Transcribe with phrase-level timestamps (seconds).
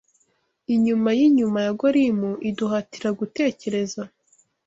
[0.73, 4.01] inyuma yinyuma ya Golimu iduhatira gutekereza